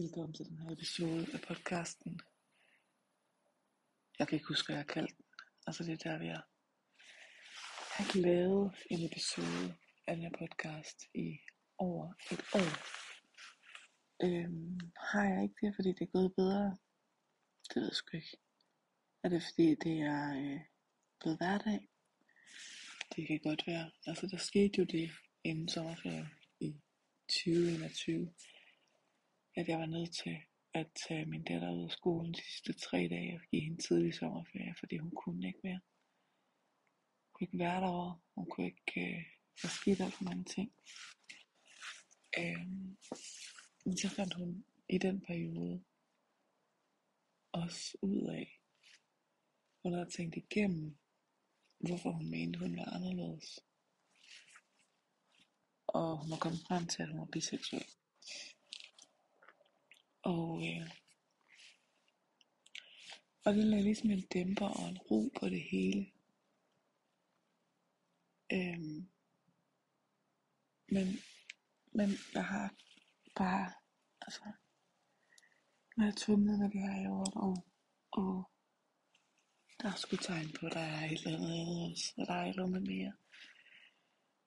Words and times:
Velkommen 0.00 0.34
til 0.34 0.46
den 0.48 0.58
her 0.58 0.70
episode 0.70 1.26
af 1.34 1.40
podcasten. 1.48 2.20
Jeg 4.18 4.28
kan 4.28 4.36
ikke 4.36 4.48
huske, 4.48 4.66
hvad 4.66 4.76
jeg 4.76 4.84
har 4.86 4.94
kaldt 4.94 5.16
den. 5.16 5.24
Altså 5.66 5.84
det 5.84 5.92
er 5.92 6.10
der, 6.10 6.18
vi 6.18 6.26
er. 6.26 6.28
Jeg 6.30 7.96
har 7.96 8.04
ikke 8.04 8.20
lavet 8.20 8.72
en 8.90 9.00
episode 9.08 9.66
af 10.06 10.16
den 10.16 10.24
her 10.24 10.30
podcast 10.38 10.98
i 11.14 11.38
over 11.78 12.12
et 12.32 12.42
år. 12.60 12.72
Øhm, 14.24 14.80
har 15.10 15.24
jeg 15.32 15.42
ikke 15.42 15.66
det, 15.66 15.74
fordi 15.76 15.88
det 15.88 16.02
er 16.02 16.16
gået 16.18 16.34
bedre? 16.36 16.78
Det 17.68 17.76
ved 17.76 17.84
jeg 17.84 17.96
sgu 17.96 18.16
ikke. 18.16 18.36
Er 19.24 19.28
det 19.28 19.42
fordi, 19.48 19.68
det 19.84 19.96
er 20.14 20.24
øh, 20.42 20.60
blevet 21.20 21.38
hverdag? 21.38 21.80
Det 23.12 23.26
kan 23.26 23.40
godt 23.48 23.62
være. 23.66 23.90
Altså 24.06 24.26
der 24.26 24.36
skete 24.36 24.74
jo 24.78 24.84
det 24.84 25.10
inden 25.44 25.68
sommerferien 25.68 26.28
i 26.60 26.70
2021 27.28 28.34
at 29.56 29.68
jeg 29.68 29.78
var 29.78 29.86
nødt 29.86 30.14
til 30.14 30.36
at 30.74 30.86
tage 31.06 31.24
min 31.26 31.44
datter 31.44 31.72
ud 31.72 31.84
af 31.84 31.90
skolen 31.90 32.34
de 32.34 32.42
sidste 32.42 32.72
tre 32.72 33.08
dage 33.08 33.34
og 33.34 33.40
give 33.50 33.62
hende 33.62 33.82
tidlig 33.82 34.14
sommerferie, 34.14 34.74
fordi 34.78 34.96
hun 34.98 35.10
kunne 35.10 35.46
ikke 35.46 35.60
mere. 35.62 35.80
Hun 37.24 37.32
kunne 37.32 37.46
ikke 37.46 37.58
være 37.58 37.80
derovre, 37.80 38.20
hun 38.34 38.46
kunne 38.46 38.66
ikke 38.66 39.16
øh, 39.16 39.24
få 39.60 39.66
skidt 39.66 40.00
alt 40.00 40.14
for 40.14 40.24
mange 40.24 40.44
ting. 40.44 40.72
Øhm, 42.38 42.96
men 43.84 43.96
så 43.96 44.08
fandt 44.08 44.34
hun 44.34 44.64
i 44.88 44.98
den 44.98 45.20
periode 45.20 45.84
også 47.52 47.98
ud 48.02 48.26
af, 48.26 48.60
hun 49.82 49.92
havde 49.92 50.10
tænkt 50.10 50.36
igennem, 50.36 50.98
hvorfor 51.78 52.10
hun 52.10 52.30
mente, 52.30 52.58
hun 52.58 52.76
var 52.76 52.94
anderledes. 52.94 53.60
Og 55.86 56.18
hun 56.18 56.30
var 56.30 56.36
kommet 56.36 56.60
frem 56.68 56.86
til, 56.86 57.02
at 57.02 57.08
hun 57.08 57.20
var 57.20 57.26
biseksuel. 57.32 57.86
Og, 60.22 60.66
øh, 60.66 60.90
og 63.44 63.54
det 63.54 63.64
lagde 63.64 63.84
ligesom 63.84 64.10
en 64.10 64.20
dæmper 64.20 64.68
og 64.68 64.88
en 64.88 64.98
ro 64.98 65.32
på 65.40 65.48
det 65.48 65.62
hele. 65.62 66.12
Øhm, 68.52 69.08
men, 70.88 71.06
men 71.92 72.08
jeg 72.34 72.44
har 72.44 72.74
bare, 73.36 73.72
altså, 74.20 74.42
når 75.96 76.04
jeg 76.04 76.16
tumlet 76.16 76.58
med 76.58 76.70
det 76.70 76.80
her 76.80 77.02
i 77.02 77.06
år, 77.06 77.32
og, 77.36 77.64
og 78.12 78.50
der 79.82 79.88
er 79.88 79.96
sgu 79.96 80.16
tegn 80.16 80.52
på, 80.60 80.66
at 80.66 80.72
der 80.72 80.80
er 80.80 81.04
et 81.04 81.26
eller 81.26 81.38
andet 81.38 81.90
også, 81.90 82.14
og 82.18 82.26
der 82.26 82.34
er 82.34 82.44
et 82.44 82.48
eller 82.48 82.64
andet 82.64 82.82
mere. 82.82 83.12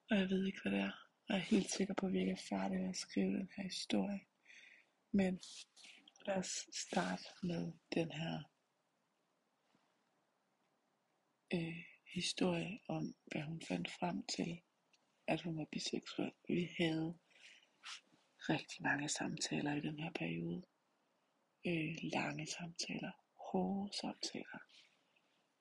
Og 0.10 0.18
jeg 0.18 0.30
ved 0.30 0.46
ikke, 0.46 0.60
hvad 0.62 0.72
det 0.72 0.80
er. 0.80 0.92
Jeg 1.30 1.38
er 1.38 1.42
helt 1.42 1.72
sikker 1.72 1.94
på, 1.94 2.06
at 2.06 2.14
vi 2.14 2.20
ikke 2.20 2.32
er 2.32 2.48
færdige 2.50 2.80
med 2.80 2.90
at 2.90 2.96
skrive 2.96 3.38
den 3.38 3.50
her 3.58 3.64
historie. 3.64 4.20
Men 5.16 5.42
lad 6.26 6.38
os 6.38 6.68
starte 6.72 7.24
med 7.44 7.74
den 7.96 8.12
her 8.12 8.44
øh, 11.54 11.84
historie 12.14 12.80
om, 12.88 13.16
hvad 13.26 13.42
hun 13.42 13.62
fandt 13.62 13.92
frem 13.92 14.26
til, 14.26 14.62
at 15.28 15.42
hun 15.42 15.58
var 15.58 15.66
biseksuel. 15.72 16.32
Vi 16.48 16.70
havde 16.78 17.20
rigtig 18.50 18.84
mange 18.84 19.10
samtaler 19.10 19.74
i 19.74 19.82
den 19.82 20.00
her 20.00 20.12
periode. 20.12 20.64
Øh, 21.68 21.96
lange 22.02 22.48
samtaler, 22.48 23.12
hårde 23.52 23.98
samtaler, 23.98 24.60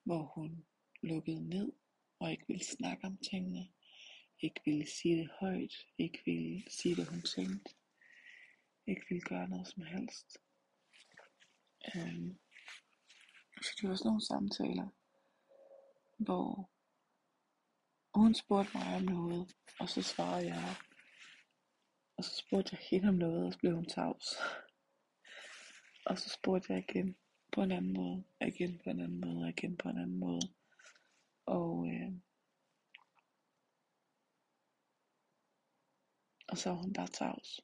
hvor 0.03 0.23
hun 0.35 0.65
lukkede 1.01 1.49
ned 1.49 1.71
og 2.19 2.31
ikke 2.31 2.45
ville 2.47 2.65
snakke 2.65 3.07
om 3.07 3.17
tingene, 3.17 3.73
ikke 4.39 4.61
ville 4.65 4.87
sige 4.87 5.17
det 5.17 5.29
højt, 5.39 5.75
ikke 5.97 6.19
ville 6.25 6.63
sige 6.69 6.95
det 6.95 7.09
hun 7.09 7.21
tænkte, 7.21 7.75
ikke 8.87 9.05
ville 9.09 9.21
gøre 9.21 9.47
noget 9.49 9.67
som 9.67 9.83
helst. 9.83 10.37
Øhm, 11.95 12.39
så 13.61 13.77
det 13.81 13.89
var 13.89 13.95
sådan 13.95 14.09
nogle 14.09 14.25
samtaler, 14.25 14.87
hvor 16.17 16.69
hun 18.19 18.35
spurgte 18.35 18.77
mig 18.77 18.95
om 18.95 19.01
noget, 19.01 19.55
og 19.79 19.89
så 19.89 20.01
svarede 20.01 20.47
jeg. 20.47 20.75
Og 22.17 22.23
så 22.23 22.35
spurgte 22.35 22.69
jeg 22.75 22.87
hende 22.89 23.09
om 23.09 23.15
noget, 23.15 23.45
og 23.45 23.53
så 23.53 23.59
blev 23.59 23.75
hun 23.75 23.85
tavs. 23.85 24.27
Og 26.09 26.17
så 26.17 26.29
spurgte 26.29 26.73
jeg 26.73 26.83
igen 26.89 27.17
på 27.51 27.61
en 27.61 27.71
anden 27.71 27.93
måde, 27.93 28.23
og 28.39 28.47
igen 28.47 28.79
på 28.83 28.89
en 28.89 28.99
anden 28.99 29.21
måde, 29.21 29.43
og 29.43 29.49
igen 29.49 29.77
på 29.77 29.89
en 29.89 29.97
anden 29.97 30.19
måde. 30.19 30.41
Og, 31.45 31.87
øh, 31.87 32.11
og 36.47 36.57
så 36.57 36.69
var 36.69 36.77
hun 36.77 36.93
bare 36.93 37.07
tavs. 37.07 37.61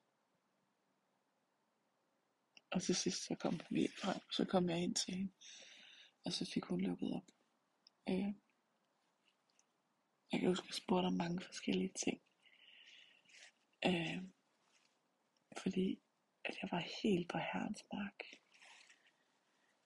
Og 2.71 2.81
til 2.81 2.95
sidst 2.95 3.25
så 3.25 3.35
kom 3.35 3.59
vi 3.69 3.87
frem, 4.01 4.21
så 4.31 4.45
kom 4.45 4.69
jeg 4.69 4.79
ind 4.83 4.95
til 4.95 5.13
hende, 5.13 5.31
og 6.25 6.33
så 6.33 6.45
fik 6.45 6.63
hun 6.63 6.81
lukket 6.81 7.13
op. 7.15 7.27
Øh, 8.09 8.33
jeg 10.31 10.39
kan 10.39 10.49
huske, 10.49 10.63
at 10.63 10.67
jeg 10.67 10.73
spurgte 10.73 11.07
om 11.07 11.13
mange 11.13 11.41
forskellige 11.41 11.93
ting. 12.05 12.21
Øh, 13.85 14.23
fordi 15.57 15.99
at 16.45 16.55
jeg 16.61 16.69
var 16.71 16.83
helt 17.03 17.29
på 17.29 17.37
herrens 17.37 17.83
mark. 17.93 18.19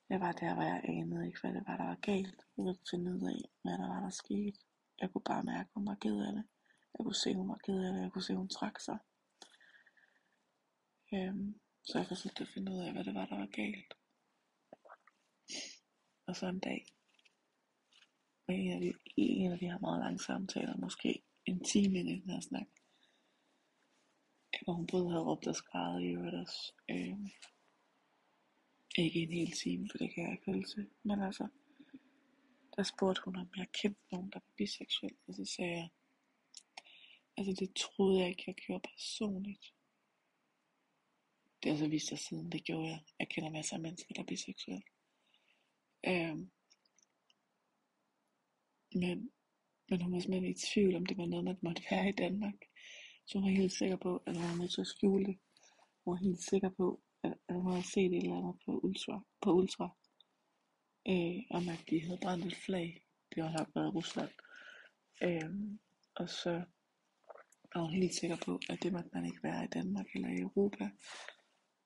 Jeg 0.10 0.20
var 0.20 0.32
der, 0.32 0.54
hvor 0.54 0.64
jeg 0.64 0.82
anede 0.84 1.28
ikke, 1.28 1.42
hvad 1.42 1.54
det 1.54 1.64
var, 1.68 1.78
der 1.78 1.86
var 1.86 1.96
galt. 1.96 2.40
Jeg 2.58 2.64
kunne 2.66 2.78
finde 2.92 3.12
ud 3.16 3.28
af, 3.36 3.42
hvad 3.62 3.78
der 3.78 3.88
var, 3.94 4.00
der 4.00 4.10
skete. 4.10 4.60
Jeg 5.02 5.12
kunne 5.12 5.24
bare 5.32 5.44
mærke, 5.44 5.68
at 5.70 5.74
hun 5.76 5.88
var 5.88 5.96
ked 5.96 6.18
af 6.28 6.34
det. 6.34 6.46
Jeg 6.94 7.04
kunne 7.04 7.16
se, 7.16 7.30
at 7.30 7.36
hun 7.36 7.50
var 7.50 7.60
ked 7.66 7.80
af 7.86 7.94
det. 7.94 8.02
Jeg 8.02 8.12
kunne 8.12 8.24
se, 8.24 8.34
at 8.34 8.38
hun 8.38 8.50
trak 8.50 8.80
sig. 8.80 8.98
Øhm, 11.14 11.60
så 11.84 11.98
jeg 11.98 12.08
forsøgte 12.08 12.44
at 12.44 12.50
finde 12.50 12.72
ud 12.72 12.80
af, 12.80 12.92
hvad 12.92 13.04
det 13.04 13.14
var, 13.14 13.26
der 13.26 13.38
var 13.38 13.46
galt. 13.46 13.94
Og 16.28 16.36
så 16.36 16.48
en 16.48 16.60
dag, 16.60 16.86
med 18.48 18.56
en 18.60 18.72
af 18.72 18.80
de, 18.82 18.94
en 19.18 19.52
af 19.52 19.60
de 19.60 19.66
her 19.66 19.80
meget 19.80 20.00
lange 20.00 20.20
samtaler, 20.20 20.78
måske 20.78 21.24
en 21.46 21.64
time 21.64 22.00
ind 22.00 22.10
i 22.10 22.20
den 22.20 22.30
her 22.30 22.40
snak, 22.40 22.68
hvor 24.64 24.74
hun 24.74 24.88
både 24.88 25.10
havde 25.10 25.24
råbt 25.24 25.48
og 25.48 25.56
skrevet 25.56 26.04
i 26.04 26.08
øvrigt 26.08 26.36
også. 26.36 26.74
Øh, 26.90 27.18
ikke 28.98 29.20
en 29.20 29.32
hel 29.32 29.52
time, 29.52 29.90
for 29.92 29.98
det 29.98 30.14
kan 30.14 30.24
jeg 30.24 30.32
ikke 30.32 30.46
holde 30.46 30.68
til. 30.68 30.90
Men 31.04 31.22
altså, 31.22 31.48
der 32.76 32.84
spurgte 32.84 33.22
hun, 33.26 33.36
om 33.36 33.50
jeg 33.58 33.68
kendte 33.82 34.02
nogen, 34.12 34.32
der 34.32 34.40
var 34.40 34.54
biseksuel. 34.58 35.16
Og 35.28 35.34
så 35.34 35.46
sagde 35.46 35.72
jeg, 35.72 35.90
altså 37.38 37.66
det 37.66 37.76
troede 37.76 38.20
jeg 38.20 38.30
ikke, 38.30 38.44
jeg 38.48 38.56
gjorde 38.56 38.88
personligt. 38.90 39.74
Det 41.64 41.72
har 41.72 41.78
så 41.78 41.88
vist 41.88 42.08
sig 42.08 42.20
siden, 42.20 42.52
det 42.52 42.64
gjorde 42.64 42.88
jeg. 42.88 43.00
Jeg 43.20 43.30
kender 43.30 43.50
masser 43.50 43.76
af 43.76 43.82
mennesker, 43.82 44.14
der 44.14 44.22
er 44.22 44.26
biseksuelle. 44.26 44.84
Øhm, 46.08 46.52
men, 48.96 49.32
men 49.90 50.02
hun 50.02 50.14
var 50.14 50.20
simpelthen 50.20 50.52
i 50.52 50.54
tvivl 50.74 50.96
om, 50.96 51.06
det 51.06 51.18
var 51.18 51.26
noget, 51.26 51.46
man 51.46 51.58
måtte 51.62 51.84
være 51.92 52.10
i 52.10 52.12
Danmark. 52.12 52.54
Så 53.26 53.40
hun 53.40 53.50
var 53.50 53.56
helt 53.58 53.74
sikker 53.74 53.96
på, 53.96 54.24
at 54.26 54.38
hun 54.38 54.50
var 54.50 54.56
nødt 54.56 54.74
til 54.74 54.82
at 54.82 54.88
skjule 54.88 55.26
det. 55.26 55.38
Hun 56.06 56.12
var 56.12 56.18
helt 56.18 56.42
sikker 56.42 56.70
på, 56.70 57.02
at, 57.24 57.34
hun 57.50 57.72
havde 57.72 57.88
set 57.88 58.06
et 58.06 58.18
eller 58.18 58.38
andet 58.38 58.56
på 58.66 58.80
Ultra. 58.84 59.26
På 59.42 59.54
ultra 59.54 59.90
øh, 61.08 61.42
om 61.50 61.70
at 61.70 61.84
de 61.90 62.02
havde 62.02 62.20
brændt 62.22 62.46
et 62.46 62.56
flag. 62.56 63.06
Det 63.36 63.44
har 63.44 63.58
nok 63.58 63.70
været 63.76 63.96
Rusland. 63.96 64.30
Øh, 65.24 65.50
og 66.16 66.30
så 66.30 66.64
var 67.76 67.82
hun 67.82 67.94
helt 67.94 68.14
sikker 68.14 68.38
på, 68.46 68.60
at 68.70 68.84
det 68.84 68.94
måtte 68.94 69.10
man 69.14 69.26
ikke 69.26 69.44
være 69.44 69.64
i 69.64 69.68
Danmark 69.68 70.06
eller 70.16 70.30
i 70.30 70.40
Europa. 70.40 70.90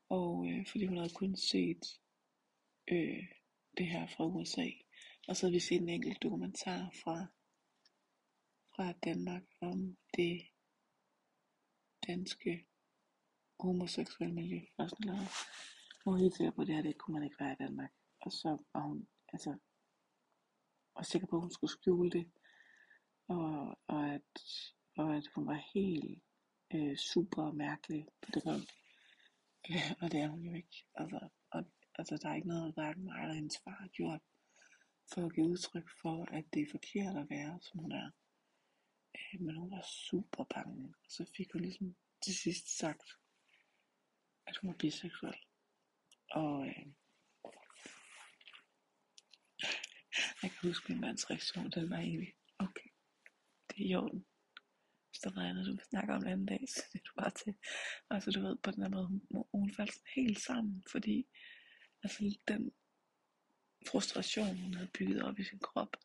Og 0.10 0.48
øh, 0.50 0.68
fordi 0.68 0.86
hun 0.86 0.98
havde 0.98 1.14
kun 1.16 1.36
set 1.36 2.00
øh, 2.92 3.24
det 3.78 3.88
her 3.88 4.08
fra 4.08 4.26
USA. 4.26 4.70
Og 5.28 5.36
så 5.36 5.46
havde 5.46 5.54
vi 5.54 5.60
set 5.60 5.82
en 5.82 5.90
enkelt 5.90 6.24
dokumentar 6.24 6.92
fra, 7.04 7.26
fra 8.76 8.92
Danmark 8.92 9.44
om 9.62 9.98
det 10.18 10.42
danske 12.08 12.66
homoseksuelle 13.60 14.36
miljø. 14.36 14.60
Og 14.78 14.90
sådan 14.90 15.06
noget. 15.06 15.28
Hun 16.04 16.14
var 16.14 16.20
helt 16.20 16.36
sikker 16.36 16.52
på, 16.52 16.62
at 16.62 16.68
det 16.68 16.76
her 16.76 16.82
det 16.82 16.98
kunne 16.98 17.14
man 17.14 17.24
ikke 17.24 17.40
være 17.40 17.54
i 17.54 17.64
Danmark. 17.64 17.92
Og 18.22 18.32
så 18.32 18.58
var 18.74 18.82
hun 18.82 19.08
altså, 19.34 19.58
og 20.96 21.06
sikker 21.06 21.28
på, 21.28 21.36
at 21.36 21.42
hun 21.42 21.52
skulle 21.52 21.72
skjule 21.72 22.12
det. 22.12 22.32
Og, 23.28 23.80
og, 23.88 24.10
at, 24.14 24.32
og 24.98 25.16
at 25.16 25.28
hun 25.36 25.48
var 25.48 25.62
helt 25.74 26.24
øh, 26.74 26.98
super 26.98 27.52
mærkelig 27.52 28.08
på 28.22 28.32
det 28.34 28.44
punkt. 28.44 28.72
Og 30.02 30.12
det 30.12 30.22
er 30.22 30.28
hun 30.28 30.46
jo 30.46 30.54
ikke. 30.54 30.86
Altså, 30.96 31.30
og, 31.52 31.64
altså 31.96 32.18
der 32.18 32.30
er 32.30 32.36
ikke 32.36 32.48
noget, 32.48 32.74
hverken 32.74 33.04
mig 33.04 33.22
eller 33.22 33.36
hendes 33.36 33.58
far 33.64 33.78
har 33.80 33.88
gjort, 33.88 34.22
for 35.14 35.26
at 35.26 35.34
give 35.34 35.46
udtryk 35.46 35.90
for, 36.02 36.26
at 36.32 36.46
det 36.54 36.62
er 36.62 36.72
forkert 36.72 37.18
at 37.18 37.30
være, 37.30 37.60
som 37.62 37.80
hun 37.80 37.92
er. 37.92 38.12
Øh, 39.16 39.42
men 39.42 39.56
hun 39.56 39.72
var 39.72 39.86
super 40.10 40.44
bange. 40.44 40.94
Og 41.04 41.10
så 41.10 41.32
fik 41.38 41.52
hun 41.52 41.62
ligesom 41.62 41.96
til 42.24 42.36
sidst 42.36 42.78
sagt, 42.78 43.08
at 44.48 44.58
hun 44.58 44.68
var 44.68 44.78
biseksuel. 44.78 45.38
Og 46.32 46.68
øh, 46.68 46.86
jeg 50.42 50.52
kan 50.52 50.70
huske 50.70 50.92
min 50.92 51.02
mands 51.02 51.30
reaktion, 51.30 51.72
den 51.72 51.90
var 51.90 51.98
egentlig, 51.98 52.34
okay, 52.60 52.90
det 53.70 53.86
er 53.86 53.90
i 53.90 53.96
orden 53.96 54.26
er 55.28 55.34
noget 55.36 55.50
andet, 55.50 55.66
du 55.66 55.72
vil 55.72 55.86
snakke 55.90 56.14
om 56.14 56.22
en 56.22 56.28
anden 56.28 56.46
dag, 56.46 56.64
så 56.76 56.82
det 56.94 57.00
er 57.00 57.04
du 57.04 57.22
bare 57.22 57.32
til. 57.32 57.56
Altså 58.10 58.32
du 58.32 58.42
ved, 58.42 58.56
på 58.64 58.72
den 58.72 58.84
her 58.84 58.90
måde, 58.90 59.08
hun, 59.08 59.22
hun 59.52 59.74
faldt 59.74 59.94
sådan 59.94 60.12
helt 60.16 60.40
sammen, 60.40 60.84
fordi 60.92 61.28
altså 62.04 62.38
den 62.48 62.72
frustration, 63.88 64.58
hun 64.58 64.74
havde 64.74 64.90
bygget 64.94 65.22
op 65.24 65.40
i 65.40 65.44
sin 65.44 65.60
krop, 65.60 65.98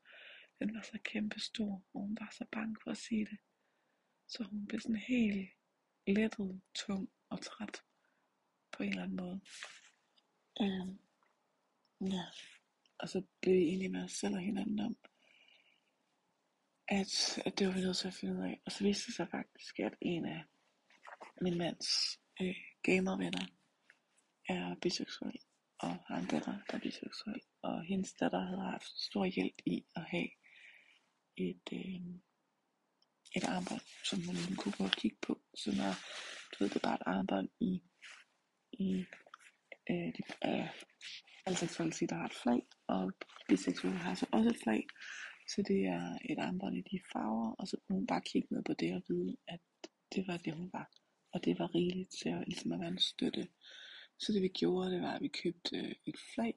den 0.58 0.74
var 0.74 0.82
så 0.82 0.98
kæmpe 1.04 1.40
stor, 1.40 1.84
og 1.94 2.00
hun 2.00 2.16
var 2.20 2.34
så 2.38 2.44
bange 2.52 2.76
for 2.82 2.90
at 2.90 2.96
sige 2.96 3.26
det. 3.26 3.38
Så 4.28 4.44
hun 4.44 4.66
blev 4.66 4.80
sådan 4.80 4.96
helt 4.96 5.50
lettet, 6.06 6.60
tung 6.74 7.10
og 7.28 7.40
træt 7.42 7.82
på 8.72 8.82
en 8.82 8.88
eller 8.88 9.02
anden 9.02 9.16
måde. 9.16 9.40
Øhm, 10.60 10.98
ja. 12.00 12.24
Og 12.98 13.08
så 13.08 13.22
blev 13.40 13.54
vi 13.54 13.62
enige 13.62 13.88
med 13.88 14.04
os 14.04 14.12
selv 14.12 14.34
og 14.34 14.40
hinanden 14.40 14.80
om, 14.80 14.96
at, 17.00 17.42
at 17.46 17.58
det 17.58 17.66
var 17.66 17.72
vi 17.72 17.80
nødt 17.80 17.96
til 17.96 18.08
at 18.08 18.14
finde 18.14 18.34
ud 18.38 18.44
af. 18.44 18.60
Og 18.66 18.72
så 18.72 18.84
viste 18.84 19.06
det 19.06 19.14
sig 19.14 19.28
faktisk, 19.30 19.78
at 19.78 19.94
en 20.00 20.24
af 20.26 20.42
min 21.40 21.58
mands 21.58 21.88
øh, 22.40 22.56
gamervenner 22.82 23.46
er 24.48 24.74
biseksuel, 24.82 25.38
og 25.78 25.98
har 26.06 26.16
en 26.16 26.26
datter, 26.26 26.58
der 26.68 26.74
er 26.76 26.78
biseksuel. 26.78 27.40
Og 27.62 27.84
hendes 27.84 28.12
datter 28.12 28.40
havde 28.40 28.70
haft 28.70 28.90
stor 29.08 29.24
hjælp 29.24 29.58
i 29.66 29.84
at 29.96 30.04
have 30.04 30.28
et, 31.36 31.66
øh, 31.72 32.00
et 33.36 33.44
armbånd, 33.44 33.86
som 34.04 34.18
hun 34.26 34.56
kunne 34.56 34.72
prøve 34.72 34.90
at 34.90 34.96
kigge 34.96 35.18
på. 35.22 35.40
Så 35.54 35.70
når 35.70 35.92
du 36.50 36.56
ved, 36.58 36.68
det 36.70 36.76
er 36.76 36.88
bare 36.88 37.00
et 37.00 37.06
armbånd 37.06 37.48
i, 37.60 37.82
i 38.72 39.04
øh, 39.90 40.08
de, 40.16 40.22
øh, 40.48 41.92
sige, 41.92 42.08
der 42.08 42.16
har 42.16 42.26
et 42.26 42.40
flag, 42.42 42.62
og 42.86 43.12
biseksuelle 43.48 43.98
har 43.98 44.14
så 44.14 44.26
også 44.32 44.50
et 44.50 44.62
flag. 44.62 44.86
Så 45.48 45.62
det 45.62 45.86
er 45.86 46.18
et 46.30 46.38
armbånd 46.38 46.76
i 46.76 46.80
de 46.80 47.00
farver, 47.12 47.52
og 47.52 47.68
så 47.68 47.76
kunne 47.76 47.96
hun 47.96 48.06
bare 48.06 48.20
kigge 48.20 48.54
ned 48.54 48.62
på 48.62 48.72
det 48.72 48.94
og 48.94 49.02
vide, 49.08 49.36
at 49.48 49.60
det 50.14 50.26
var 50.26 50.36
det, 50.36 50.54
hun 50.54 50.70
var. 50.72 50.90
Og 51.32 51.44
det 51.44 51.58
var 51.58 51.74
rigeligt 51.74 52.10
til 52.22 52.28
at, 52.28 52.48
ligesom 52.48 52.72
at 52.72 52.80
være 52.80 52.88
en 52.88 52.98
støtte. 52.98 53.48
Så 54.18 54.32
det 54.32 54.42
vi 54.42 54.48
gjorde, 54.48 54.90
det 54.90 55.02
var, 55.02 55.12
at 55.12 55.22
vi 55.22 55.28
købte 55.28 55.76
øh, 55.76 55.94
et 56.06 56.18
flag 56.34 56.54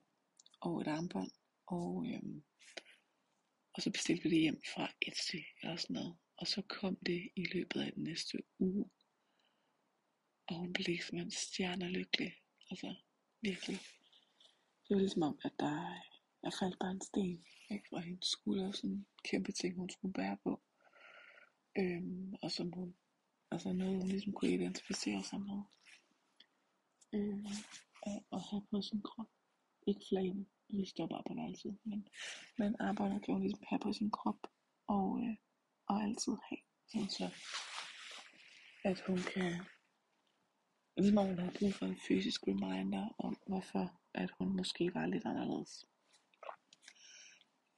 og 0.61 0.81
et 0.81 0.87
armbånd, 0.87 1.31
og, 1.67 2.05
øhm, 2.07 2.43
og 3.73 3.81
så 3.81 3.91
bestilte 3.91 4.23
vi 4.23 4.29
det 4.29 4.41
hjem 4.41 4.61
fra 4.75 4.91
Etsy 5.01 5.35
eller 5.61 5.75
sådan 5.75 5.93
noget. 5.93 6.15
Og 6.37 6.47
så 6.47 6.61
kom 6.61 6.95
det 6.95 7.29
i 7.35 7.43
løbet 7.53 7.81
af 7.81 7.93
den 7.93 8.03
næste 8.03 8.37
uge. 8.59 8.89
Og 10.47 10.55
hun 10.55 10.73
blev 10.73 10.85
simpelthen 10.85 11.31
stjernelykkelig. 11.31 12.33
Altså, 12.71 12.95
virkelig. 13.41 13.79
Det 14.87 14.95
var 14.95 14.99
ligesom 14.99 15.23
om, 15.23 15.39
at 15.43 15.51
der, 15.59 16.01
der 16.45 16.51
faldt 16.59 16.79
bare 16.79 16.91
en 16.91 17.01
sten 17.01 17.45
væk 17.69 17.83
fra 17.89 17.99
hendes 17.99 18.27
skulder. 18.27 18.71
Sådan 18.71 18.89
en 18.89 19.07
kæmpe 19.23 19.51
ting, 19.51 19.75
hun 19.75 19.89
skulle 19.89 20.13
bære 20.13 20.37
på. 20.43 20.61
Øhm, 21.77 22.35
og 22.41 22.51
som 22.51 22.71
hun, 22.71 22.95
altså 23.51 23.73
noget, 23.73 23.97
hun 24.01 24.07
ligesom 24.07 24.33
kunne 24.33 24.53
identificere 24.53 25.23
sig 25.23 25.39
med. 25.41 25.61
Øhm, 27.13 27.45
og, 28.01 28.25
og 28.31 28.41
have 28.41 28.65
på 28.71 28.81
sin 28.81 29.01
krop. 29.01 29.29
Ikke 29.87 30.05
flagene, 30.09 30.45
vi 30.69 30.85
stopper 30.85 31.21
på 31.27 31.33
altid, 31.47 31.71
men, 31.83 32.07
men 32.57 32.75
arbejder 32.79 33.19
kan 33.19 33.33
hun 33.33 33.43
ligesom 33.43 33.63
have 33.67 33.79
på 33.79 33.93
sin 33.93 34.11
krop. 34.11 34.39
Og, 34.87 35.19
øh, 35.23 35.35
og 35.87 36.03
altid 36.03 36.33
have. 36.49 36.63
Sådan 36.87 37.09
så, 37.09 37.27
at 38.83 38.99
hun 39.07 39.17
kan 39.33 39.65
Ligesom 40.97 41.17
hun 41.17 41.39
har 41.39 41.53
brug 41.59 41.73
for 41.73 41.85
en 41.85 41.97
fysisk 42.07 42.47
reminder 42.47 43.15
om, 43.17 43.37
hvorfor 43.47 44.01
at 44.13 44.29
hun 44.37 44.57
måske 44.57 44.93
var 44.93 45.05
lidt 45.05 45.25
anderledes. 45.25 45.85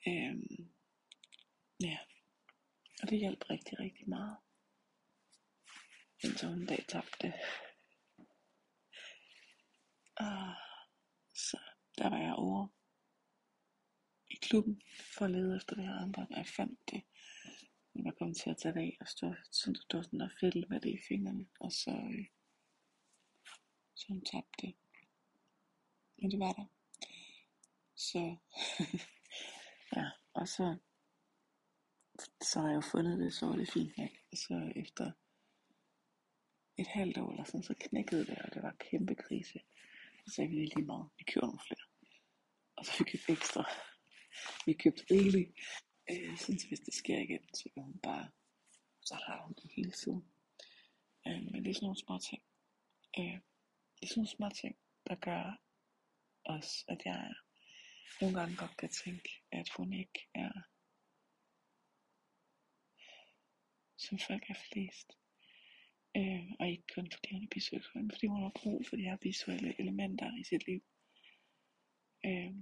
Øhm, 0.08 0.70
ja, 1.80 1.98
og 3.02 3.10
det 3.10 3.20
hjalp 3.20 3.50
rigtig, 3.50 3.80
rigtig 3.80 4.10
meget. 4.10 4.38
Indtil 6.24 6.48
hun 6.48 6.60
en 6.60 6.66
dag 6.66 6.86
tabte. 6.88 7.34
Og 10.16 10.26
ah, 10.26 10.56
så 11.36 11.58
der 11.98 12.10
var 12.10 12.18
jeg 12.18 12.34
over 12.34 12.68
i 14.30 14.36
klubben 14.36 14.82
for 15.18 15.26
at 15.26 15.32
lede 15.32 15.56
efter 15.56 15.76
det 15.76 15.84
her 15.84 15.94
armbånd, 15.94 16.32
og 16.32 16.38
jeg 16.38 16.48
fandt 16.48 16.80
det. 16.92 17.04
Jeg 17.96 18.14
var 18.20 18.34
til 18.34 18.50
at 18.50 18.58
tage 18.58 18.74
det 18.74 18.80
af 18.80 18.98
og 19.00 19.08
stå 19.08 19.34
sådan, 19.52 19.76
stod 19.76 20.04
sådan 20.04 20.22
og 20.22 20.32
fælde 20.40 20.66
med 20.70 20.80
det 20.82 20.90
i 20.90 21.00
fingrene, 21.08 21.48
og 21.60 21.72
så 21.72 21.92
øh, 21.92 22.26
så 23.96 24.06
hun 24.10 24.26
tabte 24.26 24.68
det. 24.68 24.76
Men 26.18 26.32
det 26.32 26.40
var 26.40 26.54
der. 26.54 26.66
Så, 27.96 28.36
og 30.38 30.48
så, 30.48 30.78
så 32.42 32.60
har 32.60 32.68
jeg 32.68 32.76
jo 32.76 32.82
fundet 32.82 33.20
det, 33.20 33.34
så 33.34 33.46
var 33.46 33.56
det 33.56 33.72
fint 33.74 33.98
nok. 33.98 34.10
Og 34.32 34.38
så 34.38 34.72
efter 34.76 35.12
et 36.78 36.88
halvt 36.88 37.18
år 37.18 37.32
eller 37.32 37.44
sådan, 37.44 37.64
så 37.64 37.74
knækkede 37.80 38.26
det, 38.26 38.38
og 38.38 38.54
det 38.54 38.64
var 38.64 38.76
kæmpe 38.80 39.16
krise. 39.16 39.60
Så 40.26 40.34
sagde 40.34 40.50
vi 40.50 40.62
det 40.62 40.76
lige 40.76 40.86
meget, 40.86 41.10
vi 41.18 41.24
køber 41.24 41.48
nogle 41.48 41.66
flere. 41.68 41.86
Og 42.76 42.86
så 42.86 42.92
fik 42.92 43.14
vi 43.14 43.34
ekstra. 43.34 43.64
Vi 44.66 44.74
købte 44.74 45.04
rigeligt. 45.12 45.52
Øh, 46.12 46.38
sådan, 46.38 46.60
så 46.60 46.68
hvis 46.68 46.80
det 46.80 46.94
sker 46.94 47.20
igen, 47.20 47.44
så 47.54 47.70
kan 47.74 47.84
hun 47.84 48.00
bare, 48.00 48.30
så 49.02 49.16
har 49.26 49.44
hun 49.46 49.54
det 49.54 49.72
hele 49.76 49.92
tiden. 49.92 50.24
Øh, 51.28 51.42
men 51.52 51.64
det 51.64 51.70
er 51.70 51.74
sådan 51.74 51.86
nogle 51.86 52.06
små 52.06 52.18
ting. 52.30 52.42
Øh, 53.20 53.38
det 53.96 54.04
er 54.04 54.08
sådan 54.08 54.20
nogle 54.22 54.38
små 54.38 54.50
ting, 54.50 54.76
der 55.08 55.16
gør 55.16 55.62
også, 56.44 56.86
at 56.88 57.02
jeg 57.06 57.18
er 57.30 57.47
nogle 58.22 58.40
gange 58.40 58.56
godt 58.56 58.78
kan 58.78 58.90
tænke, 58.90 59.30
at 59.52 59.70
hun 59.70 59.94
ikke 59.94 60.20
er, 60.34 60.52
som 63.98 64.20
folk 64.20 64.50
er 64.50 64.60
flest. 64.72 65.18
Øh, 66.18 66.52
og 66.60 66.68
ikke 66.68 66.88
kun 66.96 67.12
fordi 67.12 67.34
hun 67.34 67.44
er 67.44 67.48
biseksuel, 67.52 68.04
men 68.04 68.12
fordi 68.12 68.28
hun 68.28 68.42
har 68.42 68.52
brug 68.62 68.86
for 68.88 68.96
de 68.96 69.02
her 69.10 69.18
visuelle 69.22 69.82
elementer 69.82 70.38
i 70.40 70.44
sit 70.44 70.68
liv. 70.68 70.82
Øh, 72.26 72.54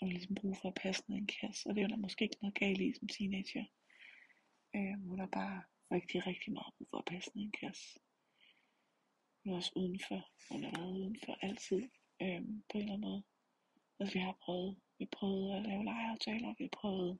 og 0.00 0.08
ligesom 0.08 0.34
brug 0.34 0.56
for 0.56 0.68
at 0.68 0.74
passe 0.74 1.04
ned 1.08 1.16
i 1.16 1.20
en 1.20 1.26
kasse, 1.26 1.68
og 1.68 1.74
det 1.74 1.82
er 1.82 1.88
der 1.88 1.96
måske 1.96 2.24
ikke 2.24 2.38
noget 2.42 2.54
galt 2.54 2.80
i 2.80 2.92
som 2.98 3.08
teenager. 3.08 3.64
Øh, 4.76 4.94
hun 5.08 5.18
har 5.18 5.26
bare 5.26 5.62
rigtig, 5.92 6.26
rigtig 6.26 6.52
meget 6.52 6.74
brug 6.76 6.88
for 6.90 6.98
at 6.98 7.04
passe 7.04 7.30
ned 7.34 7.42
i 7.42 7.46
en 7.46 7.52
kasse 7.60 7.98
Hun 9.42 9.52
er 9.52 9.56
også 9.56 9.72
udenfor. 9.76 10.30
Hun 10.50 10.64
har 10.64 10.70
været 10.78 10.96
udenfor 10.98 11.38
altid 11.42 11.82
øh, 12.22 12.42
på 12.68 12.74
en 12.74 12.82
eller 12.82 12.94
anden 12.94 13.00
måde 13.00 13.22
hvad 13.96 14.10
vi 14.12 14.18
har 14.18 14.38
prøvet, 14.42 14.76
vi 14.98 15.06
prøvede 15.06 15.56
at 15.56 15.62
lave 15.62 15.84
legeaftaler, 15.84 16.54
vi 16.58 16.68
prøvede, 16.72 17.18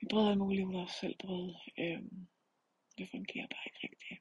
vi 0.00 0.06
prøvede 0.10 0.30
alt 0.30 0.38
muligt, 0.38 0.66
hun 0.66 0.74
også 0.74 0.98
selv 1.00 1.16
prøvede. 1.18 1.56
Øhm, 1.78 2.26
det 2.98 3.10
fungerer 3.10 3.46
bare 3.46 3.66
ikke 3.66 3.80
rigtigt. 3.82 4.20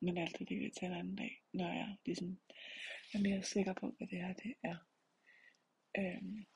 Men 0.00 0.18
alt 0.18 0.38
det, 0.38 0.48
det 0.48 0.56
kan 0.56 0.64
vi 0.64 0.70
tage 0.70 0.92
en 0.92 0.98
anden 0.98 1.16
dag, 1.16 1.42
når 1.52 1.68
jeg 1.72 1.96
ligesom 2.06 2.40
er 3.14 3.18
mere 3.18 3.42
sikker 3.42 3.72
på, 3.72 3.94
hvad 3.98 4.06
det 4.06 4.18
her 4.18 4.32
det 4.32 4.54
er. 4.62 4.76
Øhm, 5.98 6.46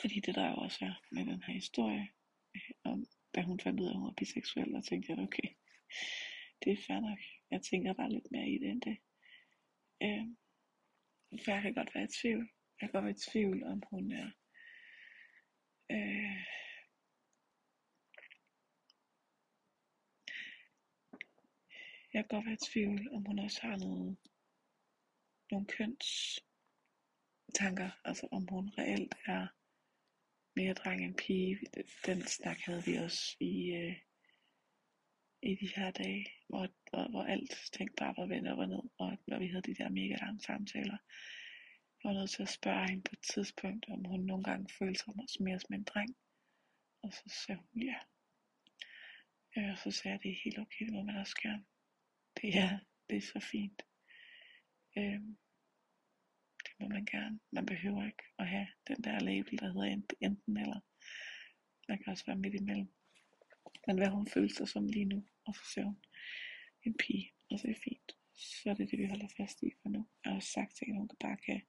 fordi 0.00 0.20
det 0.20 0.34
der 0.34 0.50
jo 0.50 0.56
også 0.56 0.84
er 0.84 1.02
med 1.10 1.26
den 1.26 1.42
her 1.42 1.54
historie, 1.54 2.08
øh, 2.54 2.70
om 2.84 3.06
da 3.34 3.42
hun 3.42 3.60
fandt 3.60 3.80
ud 3.80 3.86
af, 3.86 3.90
at 3.90 3.96
hun 3.96 4.06
var 4.06 4.14
biseksuel, 4.16 4.74
og 4.74 4.84
tænkte 4.84 5.12
jeg, 5.12 5.18
okay, 5.18 5.48
det 6.64 6.72
er 6.72 6.82
fair 6.86 7.00
nok. 7.00 7.18
Jeg 7.50 7.62
tænker 7.62 7.92
bare 7.92 8.12
lidt 8.12 8.30
mere 8.30 8.48
i 8.48 8.58
det 8.58 8.70
end 8.70 8.82
det. 8.82 8.98
Øhm, 10.02 10.36
for 11.30 11.50
jeg 11.52 11.62
kan 11.62 11.74
godt 11.74 11.94
være 11.94 12.04
i 12.04 12.14
tvivl. 12.20 12.48
Jeg 12.80 12.88
kan 12.88 12.92
godt 12.92 13.04
være 13.04 13.14
i 13.18 13.30
tvivl, 13.30 13.64
om 13.64 13.82
hun 13.90 14.12
er... 14.12 14.30
Øh, 15.90 16.38
jeg 22.12 22.24
kan 22.24 22.28
godt 22.28 22.46
være 22.46 22.54
i 22.54 22.66
tvivl, 22.72 23.14
om 23.14 23.24
hun 23.24 23.38
også 23.38 23.60
har 23.62 23.76
noget, 23.76 24.16
nogle 25.50 25.66
køns 25.66 26.40
tanker, 27.54 27.90
altså 28.04 28.28
om 28.32 28.46
hun 28.50 28.70
reelt 28.78 29.14
er 29.26 29.46
mere 30.56 30.74
dreng 30.74 31.04
end 31.04 31.14
pige. 31.14 31.58
Den 32.06 32.22
snak 32.22 32.58
havde 32.58 32.84
vi 32.84 32.96
også 32.96 33.36
i, 33.40 33.70
øh, 33.70 33.96
i 35.42 35.54
de 35.54 35.68
her 35.76 35.90
dage, 35.90 36.26
hvor, 36.48 36.68
hvor, 36.90 37.10
hvor 37.10 37.24
alt 37.24 37.54
tænkte 37.72 37.94
bare 37.96 38.14
var 38.16 38.26
vendt 38.26 38.48
op 38.48 38.58
og 38.58 38.68
ned, 38.68 38.82
og 38.98 39.18
når 39.26 39.38
vi 39.38 39.46
havde 39.46 39.62
de 39.62 39.74
der 39.74 39.88
mega 39.88 40.16
lange 40.16 40.40
samtaler. 40.40 40.98
Jeg 41.98 42.08
var 42.08 42.12
nødt 42.12 42.30
til 42.30 42.42
at 42.42 42.48
spørge 42.48 42.88
hende 42.88 43.02
på 43.02 43.12
et 43.12 43.22
tidspunkt, 43.34 43.88
om 43.88 44.04
hun 44.04 44.20
nogle 44.20 44.44
gange 44.44 44.74
følte 44.78 45.00
sig 45.00 45.14
mere 45.40 45.60
som 45.60 45.74
en 45.74 45.84
dreng. 45.84 46.16
Og 47.02 47.12
så 47.12 47.24
sagde 47.46 47.60
hun 47.60 47.82
ja. 47.82 47.98
Og 49.72 49.78
så 49.78 49.90
sagde 49.90 50.12
jeg, 50.12 50.22
det 50.22 50.30
er 50.30 50.42
helt 50.44 50.58
okay, 50.58 50.84
det 50.84 50.92
må 50.92 51.02
man 51.02 51.16
også 51.16 51.36
gerne. 51.42 51.64
Det 52.40 52.48
er, 52.58 52.78
det 53.10 53.16
er 53.16 53.20
så 53.20 53.40
fint. 53.52 53.82
Øhm, 54.98 55.38
det 56.64 56.72
må 56.80 56.88
man 56.88 57.04
gerne. 57.04 57.40
Man 57.50 57.66
behøver 57.66 58.06
ikke 58.06 58.24
at 58.38 58.48
have 58.48 58.68
den 58.88 58.96
der 58.96 59.18
label, 59.20 59.58
der 59.58 59.66
hedder 59.72 60.02
enten 60.20 60.56
eller. 60.56 60.80
Man 61.88 61.98
kan 61.98 62.10
også 62.12 62.26
være 62.26 62.36
midt 62.36 62.54
imellem. 62.54 62.92
Men 63.86 63.98
hvad 63.98 64.08
hun 64.08 64.26
føler 64.26 64.48
sig 64.48 64.68
som 64.68 64.86
lige 64.86 65.04
nu, 65.04 65.24
og 65.44 65.54
så 65.54 65.64
ser 65.74 65.84
hun 65.84 65.98
en 66.82 66.94
pige, 66.94 67.32
og 67.50 67.58
så 67.58 67.68
er 67.68 67.72
det 67.72 67.82
fint. 67.84 68.12
Så 68.34 68.70
er 68.70 68.74
det 68.74 68.90
det, 68.90 68.98
vi 68.98 69.06
holder 69.06 69.28
fast 69.36 69.62
i 69.62 69.70
for 69.82 69.88
nu. 69.88 70.08
Jeg 70.24 70.32
har 70.32 70.40
sagt 70.40 70.76
til 70.76 70.86
hende, 70.86 71.00
hun 71.00 71.10
bare 71.20 71.36
kan 71.36 71.62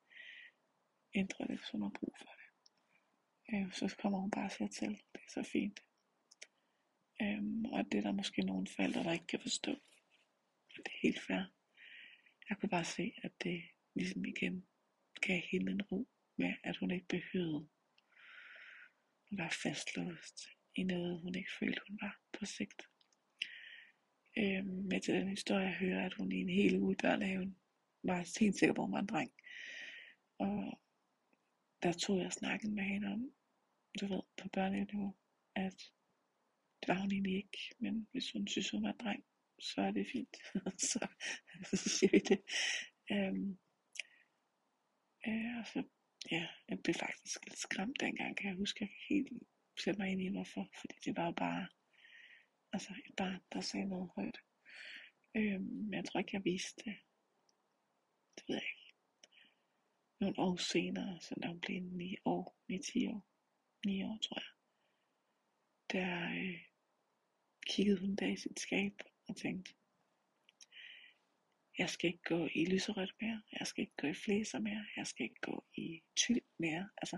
ændre 1.16 1.48
det, 1.48 1.58
hvis 1.58 1.72
hun 1.72 1.82
har 1.82 1.90
brug 2.00 2.16
for 2.18 2.34
det. 2.40 2.50
Øh, 3.54 3.74
så 3.74 3.96
kommer 4.02 4.20
hun 4.20 4.32
bare 4.32 4.50
sig 4.50 4.72
til. 4.72 4.90
Det 4.90 5.22
er 5.26 5.30
så 5.30 5.44
fint. 5.44 5.80
Øhm, 7.22 7.66
og 7.66 7.86
det 7.92 7.98
er 7.98 8.02
der 8.02 8.12
måske 8.12 8.42
nogle 8.42 8.68
forældre, 8.68 9.04
der 9.04 9.12
ikke 9.12 9.28
kan 9.28 9.42
forstå. 9.42 9.72
Det 10.76 10.88
er 10.88 11.00
helt 11.02 11.22
fair. 11.22 11.44
Jeg 12.50 12.58
kunne 12.58 12.70
bare 12.70 12.86
se, 12.86 13.14
at 13.24 13.32
det 13.44 13.64
ligesom 13.96 14.26
igen 14.26 14.68
gav 15.22 15.42
hende 15.52 15.72
en 15.72 15.82
ro 15.82 16.08
med, 16.38 16.54
at 16.64 16.78
hun 16.78 16.92
ikke 16.92 17.08
behøvede 17.08 17.70
at 19.32 19.38
være 19.38 19.52
fastlåst 19.64 20.59
i 20.80 20.84
noget, 20.84 21.22
hun 21.22 21.36
ikke 21.36 21.52
følte, 21.60 21.82
hun 21.88 22.00
var 22.02 22.20
på 22.40 22.46
sigt. 22.46 22.82
Øh, 24.38 24.66
med 24.66 25.02
til 25.02 25.14
den 25.14 25.30
historie, 25.30 25.66
jeg 25.66 25.76
hører, 25.76 26.06
at 26.06 26.14
hun 26.14 26.32
i 26.32 26.36
en 26.36 26.50
hel 26.50 26.78
uge 26.78 26.94
i 26.94 27.02
børnehaven 27.02 27.56
var 28.04 28.40
helt 28.40 28.56
sikker 28.60 28.74
på, 28.74 28.82
at 28.82 28.88
hun 28.88 28.94
var 28.94 29.00
en 29.00 29.06
dreng. 29.06 29.32
Og 30.38 30.80
der 31.84 31.92
tog 31.92 32.20
jeg 32.20 32.32
snakken 32.32 32.76
med 32.76 32.84
hende 32.84 33.08
om, 33.08 33.32
du 34.02 34.08
ved, 34.08 34.22
på 34.38 34.50
børneniveau, 34.50 35.16
at 35.56 35.92
det 36.82 36.88
var 36.88 37.00
hun 37.02 37.12
egentlig 37.12 37.36
ikke, 37.36 37.76
men 37.80 38.08
hvis 38.12 38.32
hun 38.32 38.48
synes, 38.48 38.70
hun 38.70 38.84
var 38.84 38.90
en 38.90 38.98
dreng, 39.04 39.24
så 39.60 39.82
er 39.82 39.92
det 39.92 40.08
fint. 40.12 40.38
så, 40.92 41.08
så 41.64 41.90
siger 41.90 42.10
vi 42.12 42.20
det. 42.20 42.42
Øhm, 43.12 43.58
øh, 45.28 45.58
og 45.60 45.68
så, 45.68 45.84
ja, 46.32 46.48
jeg 46.70 46.80
blev 46.84 46.94
faktisk 46.94 47.46
lidt 47.46 47.60
skræmt 47.60 48.00
dengang, 48.00 48.38
kan 48.38 48.50
jeg 48.50 48.58
huske. 48.58 48.78
Jeg 48.82 48.90
kan 48.90 49.16
helt 49.16 49.44
sætte 49.84 50.00
mig 50.00 50.12
ind 50.12 50.22
i, 50.22 50.28
hvorfor. 50.28 50.70
Fordi 50.80 50.96
det 51.06 51.18
var 51.18 51.26
jo 51.26 51.32
bare, 51.32 51.68
altså 52.74 52.94
et 53.08 53.16
barn, 53.16 53.42
der 53.54 53.62
sagde 53.62 53.86
noget 53.86 54.10
højt. 54.16 54.38
Øh, 55.36 55.62
men 55.62 55.94
jeg 55.94 56.06
tror 56.06 56.20
ikke, 56.20 56.36
jeg 56.36 56.46
viste 56.46 56.82
det. 56.86 56.98
Det 58.36 58.44
ved 58.48 58.56
jeg 58.56 58.64
ikke. 58.64 58.94
Nogle 60.20 60.40
år 60.40 60.56
senere, 60.56 61.22
så 61.22 61.36
da 61.44 61.48
hun 61.48 61.62
blev 61.62 61.82
9 61.82 62.16
år, 62.26 62.58
9-10 62.72 63.10
år, 63.14 63.26
9 63.86 64.04
år 64.04 64.18
tror 64.22 64.40
jeg, 64.40 64.54
der 65.92 66.30
øh, 66.30 66.60
kiggede 67.68 68.00
hun 68.00 68.16
der 68.16 68.28
i 68.28 68.38
sit 68.38 68.60
skab 68.60 68.94
og 69.28 69.36
tænkte, 69.36 69.74
jeg 71.78 71.90
skal 71.90 72.08
ikke 72.08 72.24
gå 72.24 72.50
i 72.56 72.66
lyserødt 72.66 73.16
mere, 73.22 73.42
jeg 73.60 73.68
skal 73.68 73.82
ikke 73.82 73.96
gå 74.02 74.08
i 74.08 74.14
flæser 74.14 74.60
mere, 74.60 74.86
jeg 74.96 75.08
skal 75.08 75.24
ikke 75.24 75.42
gå 75.42 75.66
i 75.74 76.02
tyld 76.16 76.42
mere. 76.58 76.90
Altså, 76.98 77.18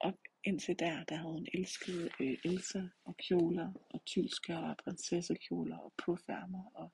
op 0.00 0.18
indtil 0.44 0.78
der, 0.78 1.04
der 1.04 1.16
havde 1.16 1.32
hun 1.32 1.46
elsket 1.54 2.12
øh, 2.20 2.38
Elsa 2.44 2.82
og 3.04 3.16
kjoler 3.16 3.72
og 3.90 4.04
tylskørter 4.04 4.68
og 4.68 4.76
prinsessekjoler 4.76 5.78
og 5.78 5.92
påfærmer 5.98 6.70
og 6.74 6.92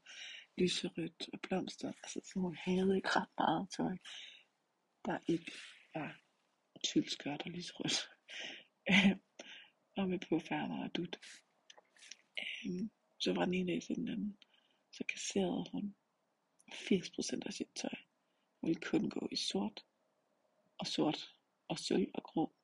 lyserødt 0.58 1.28
og 1.32 1.40
blomster. 1.42 1.88
Altså, 1.88 2.20
så 2.25 2.32
hun 2.40 2.56
havde 2.56 2.96
ikke 2.96 3.08
ret 3.08 3.28
meget 3.38 3.70
tøj, 3.76 3.96
der 5.04 5.18
ikke 5.28 5.52
var 5.94 6.20
tyldskørt 6.84 7.42
og 7.44 7.50
lyserødt. 7.50 7.99
og 9.96 10.08
med 10.08 10.18
påfærmer 10.28 10.84
og 10.84 10.96
dut. 10.96 11.18
Øhm, 12.40 12.90
så 13.18 13.32
var 13.32 13.44
den 13.44 13.54
ene 13.54 13.73
dag 13.73 13.82
til 13.82 13.96
den 13.96 14.08
anden, 14.08 14.38
så 14.92 15.04
kasserede 15.08 15.64
hun 15.73 15.94
80% 16.70 17.40
af 17.46 17.52
sit 17.52 17.70
tøj. 17.75 17.96
Hun 18.61 18.68
ville 18.68 18.80
kun 18.80 19.11
gå 19.11 19.28
i 19.32 19.37
sort 19.37 19.84
og 20.78 20.87
sort 20.87 21.34
og 21.68 21.78
sølv 21.78 22.11
og 22.14 22.23
grå. 22.23 22.54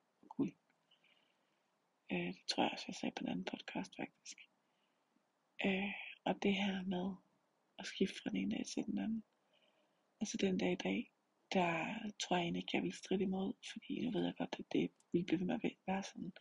Øh, 2.12 2.26
det 2.26 2.44
tror 2.48 2.62
jeg 2.62 2.72
også, 2.72 2.84
jeg 2.88 2.94
sagde 2.94 3.14
på 3.16 3.24
en 3.24 3.30
anden 3.30 3.44
podcast 3.44 3.92
faktisk. 3.96 4.38
Øh, 5.64 5.92
og 6.24 6.42
det 6.42 6.54
her 6.54 6.82
med 6.82 7.14
at 7.78 7.86
skifte 7.86 8.16
fra 8.22 8.30
den 8.30 8.36
ene 8.36 8.54
dag 8.54 8.66
til 8.66 8.84
den 8.86 8.98
anden. 8.98 9.24
Altså 10.20 10.36
den 10.36 10.58
dag 10.58 10.72
i 10.72 10.82
dag, 10.88 11.10
der 11.52 11.94
tror 12.20 12.36
jeg 12.36 12.42
egentlig 12.42 12.62
ikke, 12.62 12.76
jeg 12.76 12.82
ville 12.82 12.96
stride 12.96 13.22
imod, 13.22 13.52
fordi 13.72 14.00
nu 14.04 14.10
ved 14.10 14.24
jeg 14.24 14.34
godt, 14.38 14.56
at 14.58 14.64
det 14.72 14.90
ville 15.12 15.26
blive 15.26 15.40
ved 15.40 15.46
med 15.46 15.54
at 15.54 15.72
være 15.86 16.02
sådan. 16.02 16.32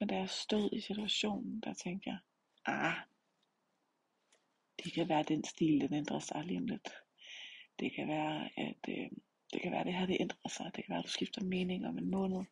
Men 0.00 0.08
da 0.08 0.16
jeg 0.16 0.30
stod 0.30 0.70
i 0.72 0.80
situationen, 0.80 1.60
der 1.60 1.74
tænkte 1.74 2.10
jeg, 2.10 2.18
ah, 2.66 2.96
det 4.84 4.92
kan 4.92 5.08
være, 5.08 5.20
at 5.20 5.28
den 5.28 5.44
stil, 5.44 5.80
den 5.80 5.94
ændrer 5.94 6.18
sig 6.18 6.44
lige 6.44 6.58
om 6.58 6.66
lidt. 6.66 6.88
Det 7.78 7.94
kan 7.94 8.08
være, 8.08 8.50
at 8.56 8.82
øh, 8.88 9.10
det 9.52 9.62
kan 9.62 9.72
være, 9.72 9.80
at 9.80 9.86
det 9.86 9.94
her 9.94 10.06
det 10.06 10.16
ændrer 10.20 10.48
sig. 10.48 10.70
Det 10.74 10.84
kan 10.84 10.92
være, 10.92 10.98
at 10.98 11.04
du 11.04 11.10
skifter 11.10 11.44
mening 11.44 11.86
om 11.86 11.98
en 11.98 12.10
måned. 12.10 12.44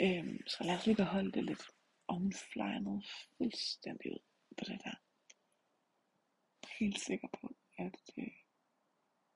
Øh, 0.00 0.40
så 0.46 0.64
lad 0.64 0.74
os 0.74 0.86
lige 0.86 0.96
beholde 0.96 1.32
det 1.32 1.44
lidt. 1.44 1.62
Og 2.12 2.18
hun 2.18 2.32
flejnede 2.52 3.02
fuldstændig 3.36 4.12
ud 4.12 4.22
på 4.58 4.64
det 4.64 4.80
der. 4.84 4.96
Helt 6.78 7.00
sikker 7.00 7.28
på, 7.40 7.56
at 7.78 8.00
øh, 8.18 8.36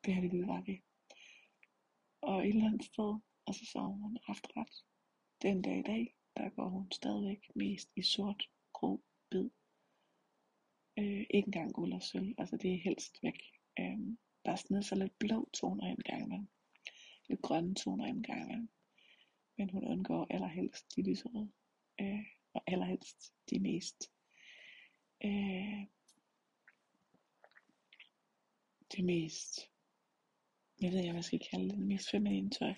det 0.05 0.15
her 0.15 0.29
det 0.29 0.47
var 0.47 0.61
vi. 0.61 0.83
Og 2.21 2.37
et 2.41 2.49
eller 2.49 2.67
andet 2.67 2.85
sted, 2.85 3.11
og 3.47 3.55
så 3.55 3.67
så 3.73 3.81
hun 3.81 4.19
haft 4.27 4.47
ret. 4.57 4.85
Den 5.43 5.63
dag 5.63 5.79
i 5.79 5.83
dag, 5.83 6.17
der 6.37 6.49
går 6.49 6.69
hun 6.69 6.93
stadigvæk 6.93 7.43
mest 7.55 7.89
i 7.97 8.03
sort, 8.03 8.51
grå, 8.73 9.03
hvid 9.31 9.51
Øh, 10.99 11.27
ikke 11.31 11.47
engang 11.47 11.73
guld 11.73 11.93
og 11.93 12.03
sølv, 12.03 12.35
altså 12.39 12.57
det 12.57 12.75
er 12.75 12.79
helst 12.85 13.23
væk. 13.23 13.41
Øh, 13.81 13.99
der 14.45 14.53
er 14.53 14.57
sådan 14.57 14.83
så 14.83 14.95
lidt 14.95 15.19
blå 15.19 15.49
toner 15.53 15.87
en 15.87 16.03
gang 16.05 16.23
imellem. 16.23 16.49
Lidt 17.29 17.43
grønne 17.43 17.75
toner 17.75 18.05
en 18.05 18.23
gang 18.23 18.43
imellem. 18.43 18.69
Men 19.59 19.71
hun 19.71 19.85
undgår 19.85 20.27
allerhelst 20.31 20.97
de 20.97 21.03
lyserøde. 21.03 21.53
Øh, 22.01 22.36
allerhelst 22.67 23.33
de 23.51 23.61
mest 23.61 24.13
øh, 25.25 25.87
det 28.93 29.05
mest 29.05 29.71
jeg 30.83 30.91
ved 30.91 30.99
ikke, 30.99 31.11
hvad 31.11 31.19
jeg 31.19 31.25
skal 31.25 31.49
kalde 31.51 31.65
det, 31.65 31.79
det 31.79 31.87
mest 31.87 32.11
feminine 32.11 32.51
tøj. 32.51 32.75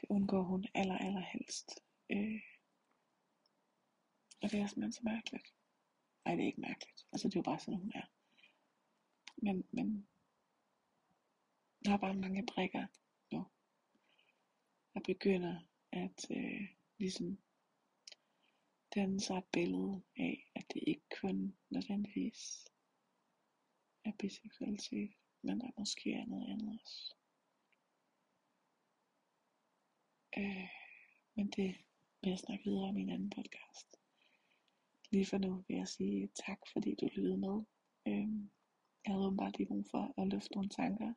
Det 0.00 0.06
undgår 0.08 0.42
hun 0.42 0.66
aller, 0.74 0.98
allerhelst. 0.98 1.70
Øh, 2.10 2.40
og 4.42 4.50
det 4.50 4.60
er 4.60 4.66
simpelthen 4.66 4.92
så 4.92 5.00
mærkeligt. 5.02 5.54
Nej, 6.24 6.34
det 6.34 6.42
er 6.42 6.46
ikke 6.46 6.60
mærkeligt. 6.60 7.06
Altså, 7.12 7.28
det 7.28 7.34
er 7.34 7.38
jo 7.38 7.42
bare 7.42 7.58
sådan, 7.58 7.80
hun 7.80 7.92
er. 7.94 8.06
Men, 9.36 9.64
men 9.72 10.08
der 11.84 11.92
er 11.92 11.98
bare 11.98 12.14
mange 12.14 12.46
brækker 12.46 12.86
nu. 13.32 13.46
Jeg 14.94 15.02
begynder 15.02 15.60
at 15.92 16.26
øh, 16.30 16.68
ligesom 16.98 17.38
danne 18.98 19.20
sig 19.20 19.38
et 19.38 19.44
billede 19.52 20.02
af, 20.16 20.50
at 20.54 20.64
det 20.72 20.82
ikke 20.86 21.08
kun 21.20 21.56
nødvendigvis 21.70 22.68
er 24.04 24.12
biseksualitet, 24.18 25.12
men 25.42 25.60
der 25.60 25.70
måske 25.78 26.12
er 26.12 26.26
noget 26.26 26.52
andet 26.52 26.80
også. 26.82 27.14
Øh, 30.38 30.68
men 31.34 31.50
det 31.50 31.76
vil 32.20 32.30
jeg 32.30 32.38
snakke 32.38 32.64
videre 32.64 32.88
om 32.88 32.98
i 32.98 33.02
en 33.02 33.10
anden 33.10 33.30
podcast. 33.30 33.88
Lige 35.10 35.26
for 35.26 35.38
nu 35.38 35.64
vil 35.68 35.76
jeg 35.76 35.88
sige 35.88 36.30
tak, 36.46 36.60
fordi 36.72 36.94
du 36.94 37.06
lyttede 37.06 37.36
med. 37.36 37.56
Øh, 38.06 38.28
jeg 39.04 39.14
havde 39.14 39.36
bare 39.38 39.52
lige 39.56 39.66
brug 39.66 39.86
for 39.90 40.20
at 40.20 40.28
løfte 40.28 40.54
nogle 40.54 40.68
tanker. 40.68 41.12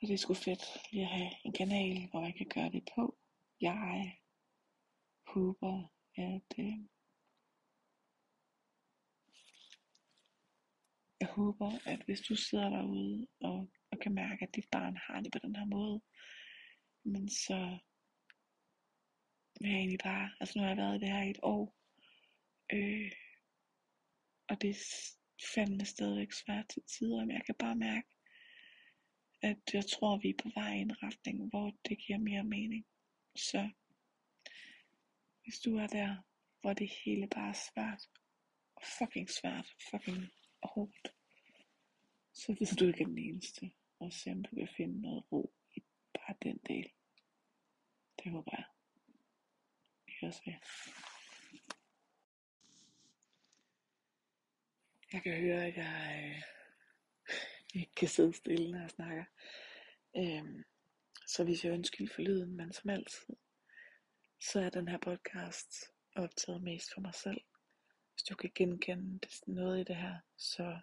Og 0.00 0.08
det 0.08 0.14
er 0.14 0.18
sgu 0.18 0.34
fedt 0.34 0.64
lige 0.92 1.02
at 1.02 1.08
have 1.18 1.30
en 1.44 1.52
kanal, 1.52 2.10
hvor 2.10 2.22
jeg 2.24 2.34
kan 2.34 2.48
gøre 2.54 2.70
det 2.70 2.88
på. 2.94 3.18
Jeg 3.60 4.18
håber, 5.38 5.92
at 6.16 6.48
øh, 6.58 6.78
jeg 11.20 11.28
håber, 11.28 11.70
at 11.86 12.00
hvis 12.04 12.20
du 12.20 12.34
sidder 12.36 12.68
derude 12.70 13.26
og, 13.40 13.70
og 13.90 13.98
kan 14.02 14.14
mærke, 14.14 14.42
at 14.42 14.54
dit 14.54 14.68
barn 14.72 14.96
har 15.06 15.20
det 15.20 15.32
på 15.32 15.38
den 15.38 15.56
her 15.56 15.64
måde, 15.64 16.00
men 17.04 17.28
så 17.28 17.78
vil 19.60 19.70
jeg 19.70 19.78
egentlig 19.78 20.04
bare, 20.04 20.30
altså 20.40 20.58
nu 20.58 20.62
har 20.62 20.68
jeg 20.68 20.76
været 20.76 20.96
i 20.96 21.00
det 21.00 21.12
her 21.12 21.22
i 21.22 21.30
et 21.30 21.40
år, 21.42 21.76
øh, 22.72 23.12
og 24.48 24.62
det 24.62 24.70
er 24.70 24.80
fandme 25.54 25.84
stadigvæk 25.84 26.32
svært 26.32 26.68
til 26.68 26.82
tider, 26.82 27.24
men 27.24 27.36
jeg 27.36 27.44
kan 27.46 27.54
bare 27.54 27.76
mærke, 27.76 28.08
at 29.42 29.62
jeg 29.72 29.86
tror, 29.86 30.18
vi 30.18 30.28
er 30.28 30.42
på 30.42 30.50
vej 30.54 30.72
i 30.74 30.80
en 30.80 31.02
retning, 31.02 31.48
hvor 31.50 31.72
det 31.88 31.98
giver 31.98 32.18
mere 32.18 32.44
mening. 32.44 32.86
Så 33.36 33.70
hvis 35.48 35.60
du 35.60 35.76
er 35.76 35.86
der, 35.86 36.16
hvor 36.60 36.72
det 36.72 36.90
hele 37.04 37.28
bare 37.28 37.48
er 37.48 37.52
svært, 37.72 38.02
fucking 38.98 39.30
svært, 39.30 39.68
fucking 39.90 40.24
hårdt, 40.62 41.14
så 42.32 42.56
ved 42.58 42.76
du 42.76 42.86
ikke 42.86 43.04
den 43.04 43.18
eneste, 43.18 43.70
og 43.98 44.12
se 44.12 44.30
om 44.30 44.42
du 44.42 44.56
kan 44.56 44.68
finde 44.76 45.00
noget 45.00 45.32
ro 45.32 45.52
i 45.76 45.80
bare 46.14 46.36
den 46.42 46.58
del. 46.68 46.90
Det 48.18 48.32
håber 48.32 48.52
jeg 48.56 48.64
høres 50.20 50.40
ved. 50.46 50.54
Jeg 55.12 55.22
kan 55.22 55.40
høre, 55.40 55.66
at 55.66 55.76
jeg 55.76 56.34
øh, 56.34 56.42
ikke 57.74 57.94
kan 57.94 58.08
sidde 58.08 58.32
stille, 58.32 58.70
når 58.70 58.80
jeg 58.80 58.90
snakker. 58.90 59.24
Øhm, 60.16 60.64
så 61.26 61.44
hvis 61.44 61.64
jeg 61.64 61.72
ønsker 61.72 62.08
for 62.14 62.22
lyden, 62.22 62.56
men 62.56 62.72
som 62.72 62.90
altid, 62.90 63.36
så 64.40 64.60
er 64.60 64.70
den 64.70 64.88
her 64.88 64.98
podcast 64.98 65.74
optaget 66.16 66.62
mest 66.62 66.94
for 66.94 67.00
mig 67.00 67.14
selv. 67.14 67.40
Hvis 68.14 68.22
du 68.22 68.34
kan 68.34 68.50
genkende 68.54 69.20
noget 69.46 69.80
i 69.80 69.84
det 69.84 69.96
her, 69.96 70.18
så 70.36 70.78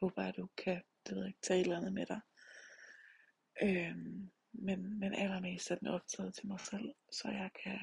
håber 0.00 0.22
jeg, 0.22 0.28
at 0.28 0.36
du 0.36 0.48
kan 0.56 0.82
det 1.08 1.16
ved 1.16 1.22
jeg 1.22 1.28
ikke, 1.28 1.40
tage 1.42 1.60
et 1.60 1.64
eller 1.64 1.76
andet 1.76 1.92
med 1.92 2.06
dig. 2.06 2.20
Øhm, 3.62 4.30
men, 4.52 4.98
men 4.98 5.14
allermest 5.14 5.70
er 5.70 5.74
den 5.74 5.88
optaget 5.88 6.34
til 6.34 6.46
mig 6.46 6.60
selv, 6.60 6.94
så 7.12 7.28
jeg 7.28 7.50
kan 7.62 7.78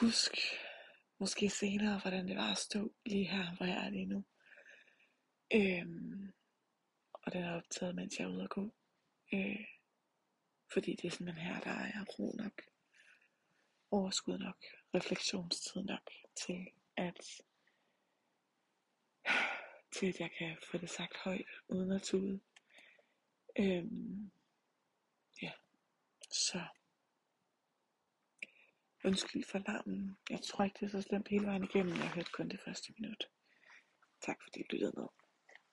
huske 0.00 0.38
måske 1.18 1.50
senere, 1.50 1.98
hvordan 1.98 2.28
det 2.28 2.36
var 2.36 2.50
at 2.50 2.58
stå 2.58 2.94
lige 3.06 3.24
her, 3.24 3.56
hvor 3.56 3.66
jeg 3.66 3.86
er 3.86 3.90
lige 3.90 4.06
nu. 4.06 4.24
Øhm, 5.52 6.32
og 7.12 7.32
den 7.32 7.42
er 7.42 7.56
optaget, 7.56 7.94
mens 7.94 8.18
jeg 8.18 8.24
er 8.24 8.28
ude 8.28 8.42
at 8.42 8.50
gå. 8.50 8.74
Øh, 9.32 9.66
fordi 10.74 10.94
det 10.94 11.04
er 11.04 11.10
simpelthen 11.10 11.46
her, 11.46 11.60
der 11.60 11.70
er 11.70 12.04
ro 12.04 12.32
nok, 12.36 12.62
overskud 13.90 14.38
nok, 14.38 14.64
refleksionstid 14.94 15.82
nok 15.82 16.10
til 16.36 16.66
at, 16.96 17.20
til 19.96 20.06
at 20.06 20.20
jeg 20.20 20.30
kan 20.38 20.56
få 20.70 20.78
det 20.78 20.90
sagt 20.90 21.16
højt, 21.16 21.46
uden 21.68 21.92
at 21.92 22.02
tude. 22.02 22.40
Øhm, 23.58 24.30
ja, 25.42 25.52
så 26.30 26.64
undskyld 29.04 29.44
for 29.44 29.58
larmen. 29.58 30.16
Jeg 30.30 30.42
tror 30.42 30.64
ikke, 30.64 30.76
det 30.80 30.86
er 30.86 31.00
så 31.00 31.02
slemt 31.02 31.28
hele 31.28 31.46
vejen 31.46 31.64
igennem. 31.64 31.96
Jeg 31.96 32.10
hørte 32.10 32.30
kun 32.32 32.48
det 32.48 32.60
første 32.64 32.92
minut. 32.98 33.28
Tak 34.20 34.42
fordi 34.42 34.62
du 34.62 34.66
lyttede 34.70 34.92
med. 34.96 35.23